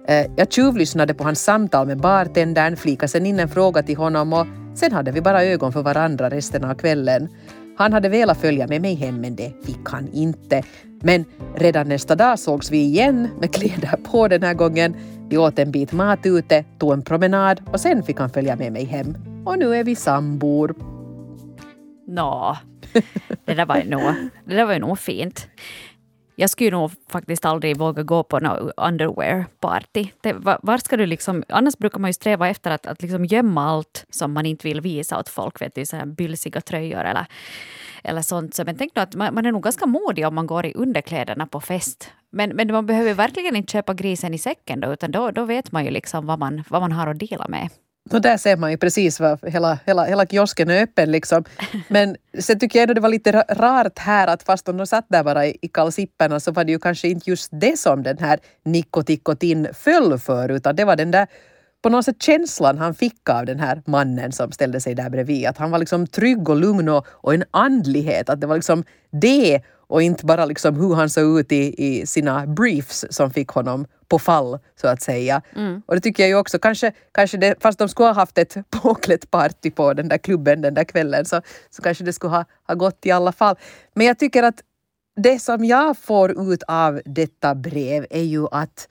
[0.08, 4.32] Eh, jag tjuvlyssnade på hans samtal med bartendern, flikade sen in en fråga till honom
[4.32, 7.28] och sen hade vi bara ögon för varandra resten av kvällen.
[7.76, 10.62] Han hade velat följa med mig hem men det fick han inte.
[11.02, 11.24] Men
[11.56, 14.96] redan nästa dag sågs vi igen med kläder på den här gången.
[15.28, 18.72] Vi åt en bit mat ute, tog en promenad och sen fick han följa med
[18.72, 19.16] mig hem.
[19.46, 20.74] Och nu är vi sambor.
[22.06, 22.56] Nå,
[23.44, 25.48] det där var ju nog, det där var ju nog fint.
[26.36, 30.08] Jag skulle nog faktiskt aldrig våga gå på något underwear-party.
[30.34, 33.70] Var, var, ska du liksom, annars brukar man ju sträva efter att, att liksom gömma
[33.70, 35.60] allt som man inte vill visa åt folk.
[35.60, 37.26] Vet du, så här bylsiga tröjor eller,
[38.04, 38.54] eller sånt.
[38.54, 40.74] Så men tänk då att man, man, är nog ganska modig om man går i
[40.74, 42.12] underkläderna på fest.
[42.30, 45.72] Men, men man behöver verkligen inte köpa grisen i säcken då, utan då, då vet
[45.72, 47.68] man ju liksom vad man, vad man har att dela med.
[48.10, 51.10] Och där ser man ju precis vad hela, hela, hela kiosken är öppen.
[51.10, 51.44] Liksom.
[51.88, 55.24] Men sen tycker jag ändå det var lite rart här att fast de satt där
[55.24, 58.38] bara i, i kalsipperna så var det ju kanske inte just det som den här
[58.64, 61.26] nikotikotin föll för utan det var den där
[61.82, 65.46] på något sätt känslan han fick av den här mannen som ställde sig där bredvid.
[65.46, 68.28] Att han var liksom trygg och lugn och, och en andlighet.
[68.28, 72.06] Att det var liksom det och inte bara liksom hur han såg ut i, i
[72.06, 75.42] sina briefs som fick honom på fall så att säga.
[75.56, 75.82] Mm.
[75.86, 78.56] Och det tycker jag ju också, kanske, kanske det, fast de skulle ha haft ett
[78.82, 81.40] påklätt party på den där klubben den där kvällen så,
[81.70, 83.56] så kanske det skulle ha, ha gått i alla fall.
[83.94, 84.62] Men jag tycker att
[85.16, 88.88] det som jag får ut av detta brev är ju att,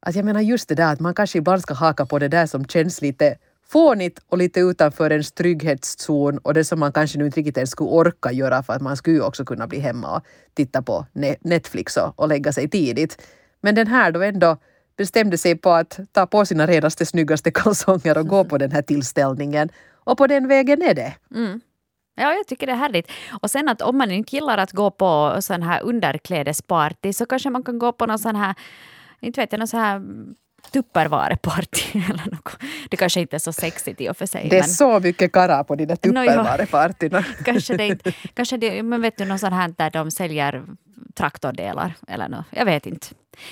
[0.00, 2.46] att jag menar just det där att man kanske ibland ska haka på det där
[2.46, 3.36] som känns lite
[3.68, 7.70] fånigt och lite utanför ens trygghetszon och det som man kanske nu inte riktigt ens
[7.70, 10.22] skulle orka göra för att man skulle ju också kunna bli hemma och
[10.54, 11.06] titta på
[11.40, 13.22] Netflix och, och lägga sig tidigt.
[13.60, 14.56] Men den här då ändå
[14.96, 18.82] bestämde sig på att ta på sina renaste, snyggaste kalsonger och gå på den här
[18.82, 19.68] tillställningen.
[20.04, 21.14] Och på den vägen är det.
[21.34, 21.60] Mm.
[22.16, 23.10] Ja, jag tycker det är härligt.
[23.42, 27.50] Och sen att om man inte gillar att gå på sån här underklädesparty så kanske
[27.50, 28.54] man kan gå på någon sån här,
[29.20, 30.02] inte vet jag, någon sån här
[30.72, 32.56] tuppervareparty eller något.
[32.90, 34.48] Det kanske inte är så sexigt i och för sig.
[34.50, 34.68] Det är men...
[34.68, 37.24] så mycket kara på de där tuppervarepartyna.
[37.44, 40.64] kanske det inte, kanske det, men vet du något sånt här där de säljer
[41.14, 43.06] traktordelar eller något, jag vet inte.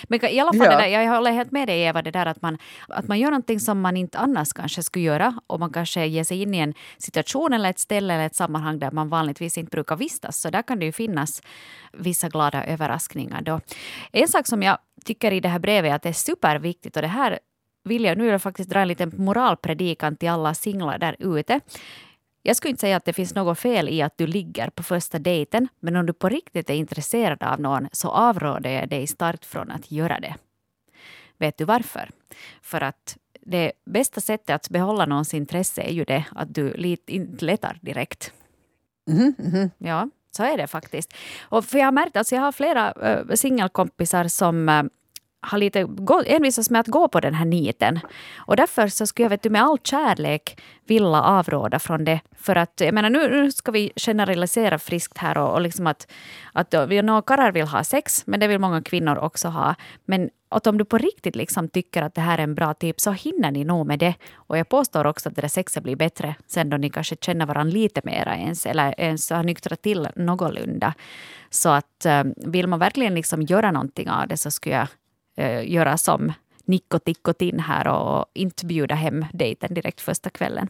[0.05, 0.79] Men i alla fall, ja.
[0.79, 3.61] där, jag håller helt med dig Eva, det där att man, att man gör någonting
[3.61, 6.75] som man inte annars kanske skulle göra och man kanske ger sig in i en
[6.99, 10.40] situation eller ett ställe eller ett sammanhang där man vanligtvis inte brukar vistas.
[10.40, 11.42] Så där kan det ju finnas
[11.92, 13.42] vissa glada överraskningar.
[13.42, 13.61] Då.
[14.12, 17.09] En sak som jag tycker i det här brevet att det är superviktigt och det
[17.09, 17.38] här
[17.85, 21.61] vill jag nu faktiskt dra en liten moralpredikan till alla singlar där ute.
[22.42, 25.19] Jag skulle inte säga att det finns något fel i att du ligger på första
[25.19, 29.47] dejten, men om du på riktigt är intresserad av någon så avråder jag dig starkt
[29.47, 30.35] från att göra det.
[31.38, 32.11] Vet du varför?
[32.62, 37.45] För att det bästa sättet att behålla någons intresse är ju det att du inte
[37.45, 38.33] letar direkt.
[39.11, 39.71] Mhm, mhm.
[39.79, 41.14] Ja, så är det faktiskt.
[41.42, 44.83] Och för jag har märkt, alltså jag har flera äh, singelkompisar som eh,
[45.47, 48.01] har lite envisats envisas med att gå på den här niten.
[48.37, 52.21] Och därför så skulle jag vet du, med all kärlek vilja avråda från det.
[52.37, 56.07] För att jag menar, nu, nu ska vi generalisera friskt här och, och liksom att,
[56.53, 59.75] att några karlar vill ha sex, men det vill många kvinnor också ha.
[60.05, 63.05] Men att om du på riktigt liksom tycker att det här är en bra tips
[63.05, 64.15] så hinner ni nog med det.
[64.35, 67.47] Och jag påstår också att det där sexet blir bättre sen då ni kanske känner
[67.47, 70.95] varandra lite mera ens eller ens har nyktrat till någorlunda.
[71.51, 74.89] Så att eh, vill man verkligen liksom göra någonting av det så skulle jag
[75.37, 76.33] eh, göra som
[76.64, 80.68] Nikko Tikkotin här och inte bjuda hem dejten direkt första kvällen.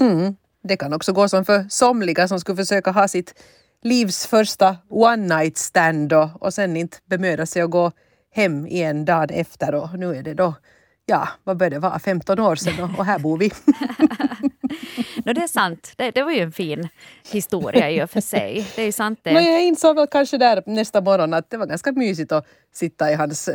[0.00, 0.36] Mm.
[0.62, 3.34] Det kan också gå som för somliga som skulle försöka ha sitt
[3.82, 7.92] livs första one night stand då, och sen inte bemöda sig att gå
[8.30, 10.54] hem igen dagen efter och nu är det då,
[11.06, 13.50] ja, vad bör det vara, 15 år sedan och, och här bor vi.
[15.28, 15.92] no, det är sant.
[15.96, 16.88] Det, det, var ju en fin
[17.30, 18.66] historia i och för sig.
[18.76, 19.32] Det är sant det.
[19.32, 23.10] Men jag insåg väl kanske där nästa morgon att det var ganska mysigt att sitta
[23.10, 23.48] i hans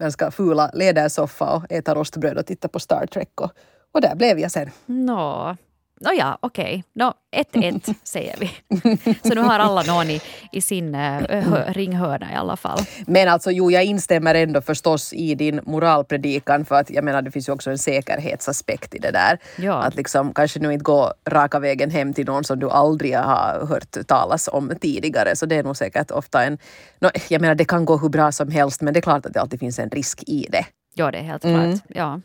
[0.00, 3.40] ganska fula lädersoffa och äta rostbröd och titta på Star Trek.
[3.40, 3.50] Och,
[3.92, 4.70] och där blev jag sen.
[4.86, 5.56] Nå,
[6.04, 6.84] Nåja, okej.
[6.94, 7.06] Okay.
[7.06, 8.50] No, 1-1 säger vi.
[9.28, 10.20] Så nu har alla någon i,
[10.52, 11.22] i sin uh,
[11.68, 12.80] ringhörna i alla fall.
[13.06, 17.30] Men alltså jo, jag instämmer ändå förstås i din moralpredikan för att jag menar det
[17.30, 19.38] finns ju också en säkerhetsaspekt i det där.
[19.56, 19.74] Ja.
[19.74, 23.66] Att liksom kanske nu inte gå raka vägen hem till någon som du aldrig har
[23.66, 25.36] hört talas om tidigare.
[25.36, 26.58] Så det är nog säkert ofta en...
[26.98, 29.34] No, jag menar det kan gå hur bra som helst men det är klart att
[29.34, 30.66] det alltid finns en risk i det.
[30.94, 31.70] Ja, det är helt mm.
[31.70, 31.82] klart.
[31.88, 32.20] Ja.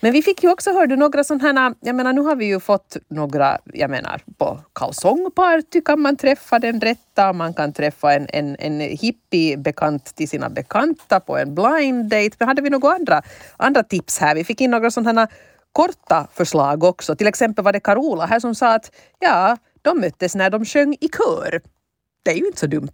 [0.00, 2.60] Men vi fick ju också, hörde några sådana här, jag menar nu har vi ju
[2.60, 8.26] fått några, jag menar på kalsongparty kan man träffa den rätta, man kan träffa en,
[8.28, 12.36] en, en hippie-bekant till sina bekanta på en blind date.
[12.38, 13.22] Men hade vi några andra,
[13.56, 14.34] andra tips här?
[14.34, 15.28] Vi fick in några sådana
[15.72, 17.16] korta förslag också.
[17.16, 20.96] Till exempel var det Carola här som sa att ja, de möttes när de sjöng
[21.00, 21.60] i kör.
[22.22, 22.92] Det är ju inte så dumt.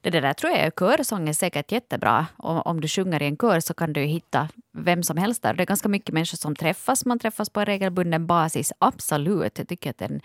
[0.00, 2.26] Det där tror jag, körsång är säkert jättebra.
[2.36, 5.54] Om, om du sjunger i en kör så kan du hitta vem som helst där.
[5.54, 7.04] Det är ganska mycket människor som träffas.
[7.04, 8.72] Man träffas på en regelbunden basis.
[8.78, 9.58] Absolut.
[9.58, 10.20] Jag tycker att det är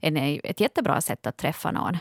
[0.00, 1.98] en, ett jättebra sätt att träffa någon.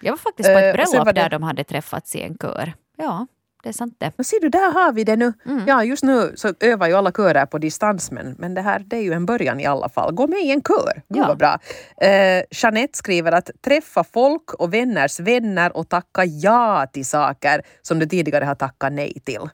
[0.00, 2.72] Jag var faktiskt på ett eh, bröllop uh, där de hade träffats i en kör.
[2.96, 3.26] Ja
[3.66, 4.12] det är sant det.
[4.16, 5.32] Men ser du, där har vi det nu.
[5.46, 5.64] Mm.
[5.66, 8.96] Ja, just nu så övar ju alla körer på distans men, men det här det
[8.96, 10.14] är ju en början i alla fall.
[10.14, 11.26] Gå med i en kör, Gud ja.
[11.28, 11.58] vad bra.
[12.02, 17.98] Uh, Jeanette skriver att träffa folk och vänners vänner och tacka ja till saker som
[17.98, 19.48] du tidigare har tackat nej till.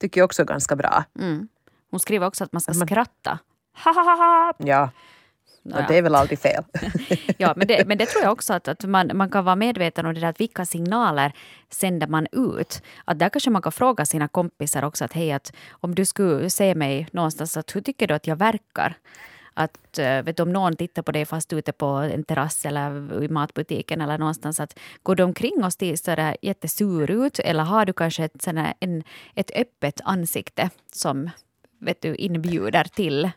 [0.00, 1.04] Tycker jag också är ganska bra.
[1.18, 1.48] Mm.
[1.90, 3.38] Hon skriver också att man ska skratta.
[3.84, 4.52] Ha, ha, ha, ha.
[4.58, 4.90] Ja,
[5.74, 6.64] och det är väl aldrig fel.
[7.38, 10.06] ja, men det, men det tror jag också att, att man, man kan vara medveten
[10.06, 11.32] om det där, att vilka signaler
[11.70, 12.82] sänder man ut.
[13.04, 16.50] Att där kanske man kan fråga sina kompisar också att hej, att om du skulle
[16.50, 18.94] se mig någonstans, att hur tycker du att jag verkar?
[19.54, 23.22] Att eh, vet du, om någon tittar på dig fast ute på en terrass eller
[23.24, 27.92] i matbutiken eller någonstans, att går du omkring och ser jättesur ut eller har du
[27.92, 29.02] kanske ett, såna, en,
[29.34, 31.30] ett öppet ansikte som
[31.78, 33.30] vet du, inbjuder till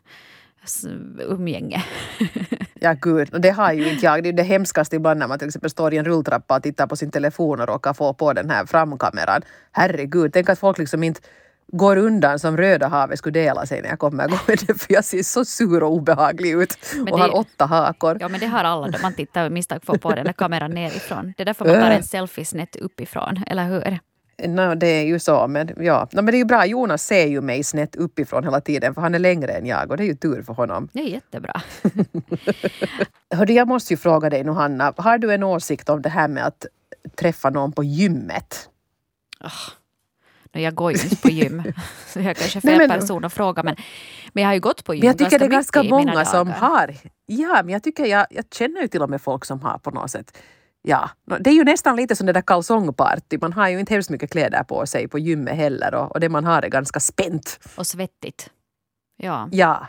[1.20, 1.84] umgänge.
[2.80, 4.24] ja gud, det har ju inte jag.
[4.24, 6.88] Det är det hemskaste ibland när man till exempel står i en rulltrappa och tittar
[6.88, 9.42] på sin telefon och råkar få på den här framkameran.
[9.72, 11.22] Herregud, tänk att folk liksom inte
[11.72, 15.24] går undan som Röda havet skulle dela sig när jag kommer gående för jag ser
[15.24, 18.18] så sur och obehaglig ut och det, har åtta hakor.
[18.20, 20.72] Ja men det har alla då man tittar och misstag får på den där kameran
[20.72, 21.34] nerifrån.
[21.38, 24.00] Det är därför man tar en selfie snett uppifrån, eller hur?
[24.48, 26.08] No, det är ju så, men ja.
[26.12, 26.66] No, men det är ju bra.
[26.66, 29.98] Jonas ser ju mig snett uppifrån hela tiden för han är längre än jag och
[29.98, 30.90] det är ju tur för honom.
[30.94, 31.62] Det är jättebra.
[33.36, 36.28] Hörde, jag måste ju fråga dig nu Hanna, har du en åsikt om det här
[36.28, 36.66] med att
[37.16, 38.70] träffa någon på gymmet?
[39.44, 39.74] Oh.
[40.54, 41.64] No, jag går ju inte på gym,
[42.08, 43.64] så jag kanske är fel Nej, men, person att fråga.
[43.64, 43.76] Men,
[44.34, 46.96] men jag har ju gått på gym Jag tycker det är ganska många som har.
[47.26, 49.92] Ja, men jag tycker jag, jag känner ju till och med folk som har på
[49.92, 50.38] något sätt
[50.82, 53.38] Ja, det är ju nästan lite som det där kalsongparty.
[53.42, 56.30] Man har ju inte hemskt mycket kläder på sig på gymmet heller och, och det
[56.30, 57.60] man har är ganska spänt.
[57.76, 58.50] Och svettigt.
[59.18, 59.50] Ja.
[59.52, 59.88] Ja.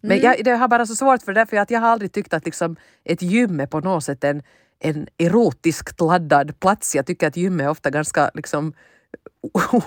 [0.00, 0.24] Men mm.
[0.24, 2.44] jag, det har bara så svårt för det, för att jag har aldrig tyckt att
[2.44, 4.42] liksom ett gym är på något sätt en,
[4.78, 6.94] en erotiskt laddad plats.
[6.94, 8.72] Jag tycker att gym är ofta ganska liksom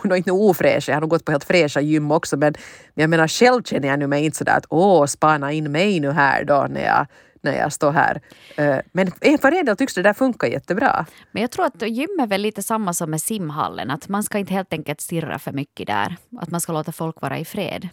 [0.16, 2.54] inte ofräscha, jag har nog gått på helt fräscha gym också men
[2.94, 6.12] jag menar själv känner jag nu mig inte sådär att åh, spana in mig nu
[6.12, 7.08] här då när jag
[7.44, 8.22] när jag står här.
[8.56, 11.06] Eh, men för en del tycks det där funka jättebra.
[11.32, 13.92] Men jag tror att gym är väl lite samma som med simhallen.
[13.92, 16.18] Att man ska inte helt enkelt stirra för mycket där.
[16.40, 17.90] Att man ska låta folk vara i fred.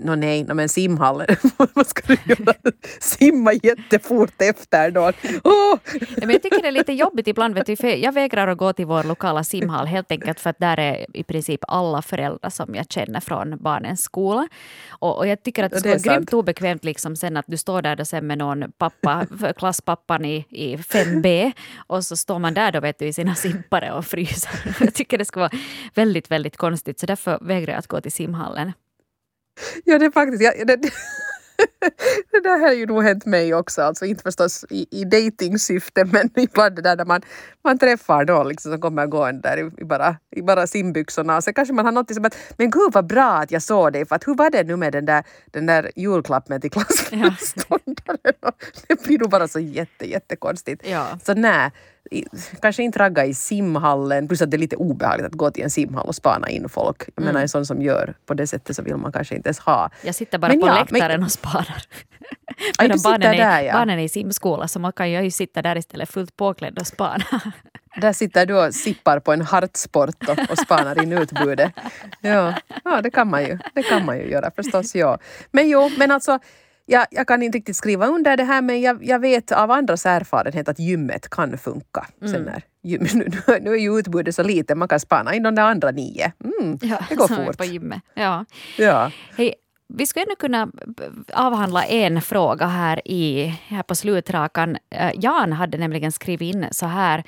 [0.00, 1.26] Nå nej, no, men simhallen,
[1.74, 2.54] vad ska du göra?
[3.00, 5.12] Simma jättefort efter då?
[5.44, 5.78] Oh!
[6.16, 7.54] Men jag tycker det är lite jobbigt ibland.
[7.54, 10.58] Vet du, för jag vägrar att gå till vår lokala simhall helt enkelt för att
[10.58, 14.48] där är i princip alla föräldrar som jag känner från barnens skola.
[14.88, 17.82] Och, och jag tycker att det, skulle vara grymt obekvämt liksom sen att du står
[17.82, 22.72] där då sen med någon pappa, klasspappan i, i 5B och så står man där
[22.72, 24.52] då vet du i sina simpare och fryser.
[24.80, 25.60] Jag tycker det skulle vara
[25.94, 28.72] väldigt, väldigt konstigt så därför vägrar jag att gå till simhallen.
[29.84, 30.42] Ja, det är faktiskt...
[30.42, 30.76] Ja, det,
[32.30, 36.30] det där har ju nog hänt mig också, alltså inte förstås i, i dejtingsyfte men
[36.36, 37.22] ibland det där när man,
[37.64, 41.44] man träffar då liksom som kommer gående där i, i, bara, i bara simbyxorna och
[41.44, 44.06] så kanske man har något som att men gud vad bra att jag såg dig
[44.06, 48.34] för att hur var det nu med den där, den där julklappen till klassföreståndaren?
[48.40, 48.52] Ja.
[48.88, 50.82] det blir nog bara så jätte jättekonstigt.
[50.86, 51.18] Ja.
[51.24, 51.70] Så nej,
[52.60, 55.70] kanske inte ragga i simhallen, plus att det är lite obehagligt att gå till en
[55.70, 57.02] simhall och spana in folk.
[57.06, 57.26] Jag mm.
[57.26, 59.90] menar en sån som gör på det sättet så vill man kanske inte ens ha.
[60.02, 61.22] Jag sitter bara men på ja, läktaren men...
[61.22, 61.82] och spanar.
[62.80, 63.72] Medan barnen, där, ja.
[63.72, 67.24] barnen är i simskola så man kan ju sitta där istället fullt påklädd och spana.
[67.96, 71.72] Där sitter du och sippar på en hartsport och, och spanar in utbudet.
[72.20, 74.94] Ja, ja det, kan man ju, det kan man ju göra förstås.
[74.94, 75.18] Ja.
[75.50, 76.38] Men jo, men alltså
[76.86, 80.06] jag, jag kan inte riktigt skriva under det här men jag, jag vet av andras
[80.06, 82.06] erfarenhet att gymmet kan funka.
[82.20, 82.32] Mm.
[82.32, 85.54] Sen när, gym, nu, nu är ju utbudet så lite, man kan spana in de
[85.54, 86.32] där andra nio.
[86.44, 87.58] Mm, ja, det går fort.
[87.58, 88.02] På gymmet.
[88.14, 88.44] Ja.
[88.78, 89.10] Ja.
[89.36, 89.54] Hej,
[89.88, 90.68] vi skulle ännu kunna
[91.32, 94.76] avhandla en fråga här, i, här på slutrakan.
[94.90, 97.24] Eh, Jan hade nämligen skrivit in så här.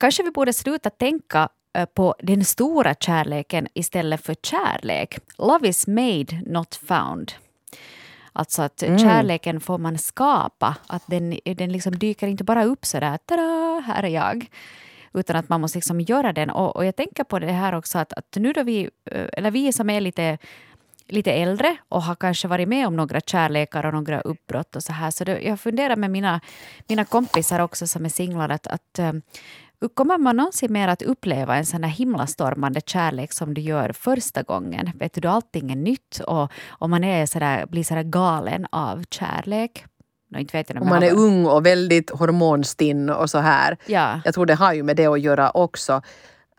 [0.00, 5.18] Kanske vi borde sluta tänka eh, på den stora kärleken istället för kärlek.
[5.38, 7.32] Love is made, not found.
[8.40, 8.98] Alltså att mm.
[8.98, 10.76] kärleken får man skapa.
[10.86, 14.46] Att den, den liksom dyker inte bara upp så där, tada, här är jag.
[15.14, 16.50] Utan att man måste liksom göra den.
[16.50, 19.50] Och, och jag tänker på det här också att, att nu då vi, eh, eller
[19.50, 20.38] vi som är lite
[21.06, 24.92] lite äldre och har kanske varit med om några kärlekar och några uppbrott och så
[24.92, 25.10] här.
[25.10, 26.40] Så det, jag funderar med mina,
[26.88, 29.12] mina kompisar också som är singlar att, att eh,
[29.88, 34.42] Kommer man någonsin mer att uppleva en sån här himlastormande kärlek som du gör första
[34.42, 34.90] gången?
[34.94, 39.84] Vet du, allting är nytt och, och man är sådär, blir sådär galen av kärlek.
[40.30, 43.76] No, inte vet jag, och man är ung och väldigt hormonstinn och så här.
[43.86, 44.20] Ja.
[44.24, 46.02] Jag tror det har ju med det att göra också.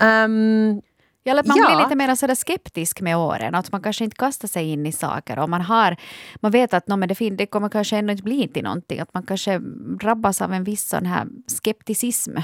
[0.04, 0.82] Um,
[1.24, 1.66] Ja, att man ja.
[1.68, 3.56] blir lite mer sådär skeptisk med åren.
[3.56, 5.40] Att man kanske inte kastar sig in i saker.
[5.40, 5.98] Och man, har,
[6.36, 9.00] man vet att no, men det, fin- det kommer kanske ändå inte bli till någonting.
[9.00, 9.60] Att man kanske
[10.00, 12.38] drabbas av en viss sån här skepticism.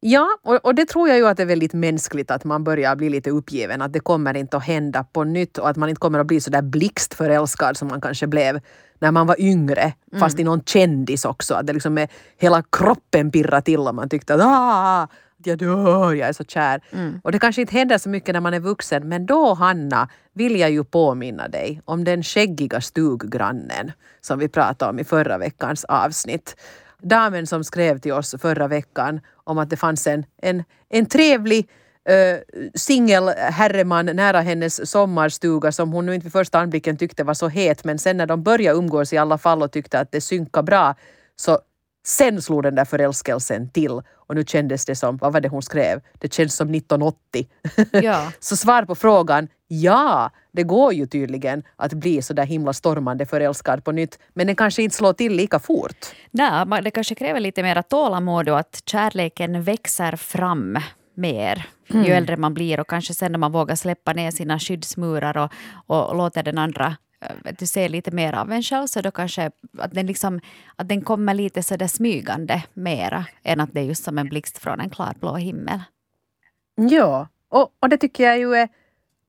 [0.00, 2.96] Ja, och, och, det tror jag ju att det är väldigt mänskligt att man börjar
[2.96, 5.98] bli lite uppgiven, att det kommer inte att hända på nytt och att man inte
[5.98, 8.60] kommer att bli så där blixtförälskad som man kanske blev
[8.98, 10.20] när man var yngre, mm.
[10.20, 11.54] fast i någon kändis också.
[11.54, 15.08] Att det liksom är, hela kroppen pirrar till och man tyckte att ah,
[15.44, 16.80] jag dör, jag är så kär.
[16.92, 17.20] Mm.
[17.24, 20.60] Och det kanske inte händer så mycket när man är vuxen, men då Hanna vill
[20.60, 25.84] jag ju påminna dig om den skäggiga stuggrannen som vi pratade om i förra veckans
[25.84, 26.56] avsnitt
[27.02, 31.68] damen som skrev till oss förra veckan om att det fanns en, en, en trevlig
[32.10, 32.38] uh,
[32.74, 37.84] singelherreman nära hennes sommarstuga som hon nu inte vid första anblicken tyckte var så het
[37.84, 40.94] men sen när de började umgås i alla fall och tyckte att det synkade bra
[41.36, 41.58] så
[42.06, 45.62] sen slog den där förälskelsen till och nu kändes det som, vad var det hon
[45.62, 46.00] skrev?
[46.18, 47.48] Det känns som 1980.
[47.92, 48.32] Ja.
[48.40, 53.26] så svar på frågan, ja, det går ju tydligen att bli så där himla stormande
[53.26, 56.06] förälskad på nytt, men den kanske inte slår till lika fort.
[56.30, 60.78] Nej, det kanske kräver lite mer tålamod och att kärleken växer fram
[61.14, 62.04] mer mm.
[62.04, 65.52] ju äldre man blir och kanske sen när man vågar släppa ner sina skyddsmurar och,
[65.86, 69.50] och låter den andra eh, du ser lite mer av en själv så då kanske
[69.78, 70.40] att den, liksom,
[70.76, 74.28] att den kommer lite så där smygande mera än att det är just som en
[74.28, 75.80] blixt från en klarblå himmel.
[76.74, 78.68] Ja, och, och det tycker jag ju är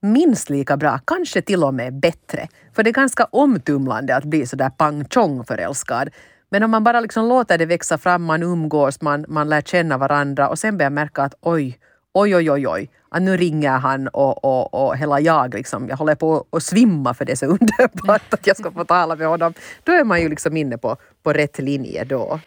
[0.01, 2.47] minst lika bra, kanske till och med bättre.
[2.75, 6.09] För det är ganska omtumlande att bli sådär pang chong förälskad.
[6.49, 9.97] Men om man bara liksom låter det växa fram, man umgås, man, man lär känna
[9.97, 11.79] varandra och sen börjar märka att oj,
[12.13, 15.97] oj, oj, oj, oj, att nu ringer han och, och, och hela jag liksom, jag
[15.97, 19.27] håller på att svimma för det är så underbart att jag ska få tala med
[19.27, 19.53] honom.
[19.83, 22.39] Då är man ju liksom inne på, på rätt linje då.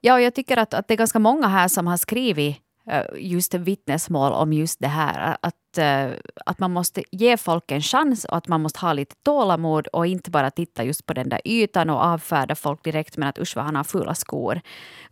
[0.00, 2.56] Ja, och jag tycker att, att det är ganska många här som har skrivit
[2.90, 5.36] Eh, just vittnesmål om just det här.
[5.40, 6.10] Att, eh,
[6.46, 10.06] att man måste ge folk en chans och att man måste ha lite tålamod och
[10.06, 13.56] inte bara titta just på den där ytan och avfärda folk direkt med att usch
[13.56, 14.60] vad han har fula skor.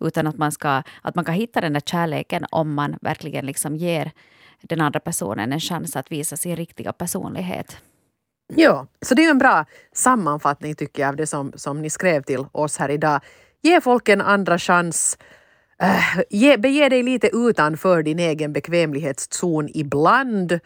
[0.00, 3.76] Utan att man, ska, att man kan hitta den där kärleken om man verkligen liksom
[3.76, 4.12] ger
[4.62, 7.76] den andra personen en chans att visa sin riktiga personlighet.
[8.54, 12.22] Ja, så det är en bra sammanfattning tycker jag av det som, som ni skrev
[12.22, 13.20] till oss här idag.
[13.62, 15.18] Ge folk en andra chans
[15.78, 20.60] Äh, ge, bege dig lite utanför din egen bekvämlighetszon ibland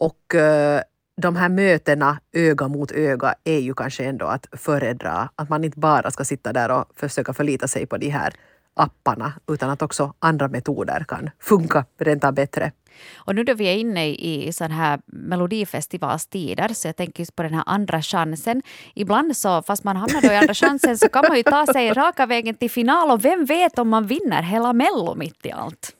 [0.00, 0.80] och äh,
[1.16, 5.28] de här mötena öga mot öga är ju kanske ändå att föredra.
[5.36, 8.34] Att man inte bara ska sitta där och försöka förlita sig på de här
[8.74, 12.72] apparna utan att också andra metoder kan funka rent av bättre.
[13.14, 17.54] Och nu då vi är inne i sån här melodifestivalstider så jag tänker på den
[17.54, 18.62] här andra chansen.
[18.94, 21.92] Ibland så, fast man hamnar då i andra chansen så kan man ju ta sig
[21.92, 25.92] raka vägen till final och vem vet om man vinner hela mello mitt i allt.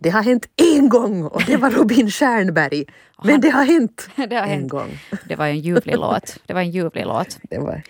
[0.00, 2.84] Det har hänt en gång och det var Robin Stjernberg.
[3.24, 4.70] Men det har hänt det har en hänt.
[4.70, 4.98] gång.
[5.28, 6.38] Det var en ljuvlig låt.
[6.46, 7.38] Det var en ljuvlig låt.
[7.50, 7.82] Det var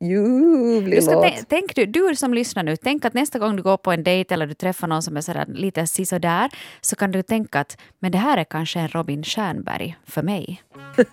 [0.00, 1.24] ljuvlig Du ska låt.
[1.24, 4.04] tän- tänk du, du som lyssnar nu, tänk att nästa gång du går på en
[4.04, 7.76] dejt eller du träffar någon som är sådär lite sisådär så kan du tänka att
[7.98, 10.62] men det här är kanske en Robin Stjernberg för mig.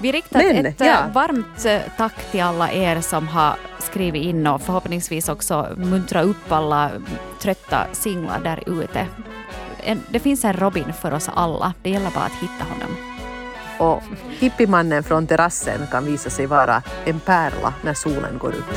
[0.00, 0.98] Vi riktar Men, ett eh, ja.
[1.14, 6.52] varmt eh, tack till alla er som har skrivit in och förhoppningsvis också muntra upp
[6.52, 6.90] alla
[7.40, 9.06] trötta singlar där ute.
[10.10, 11.74] Det finns en Robin för oss alla.
[11.82, 13.11] Det gäller bara att hitta honom.
[13.82, 14.02] Och
[14.38, 18.74] hippiemannen från terrassen kan visa sig vara en pärla när solen går upp.